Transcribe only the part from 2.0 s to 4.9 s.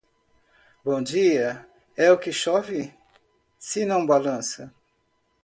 o que chove, se não balança.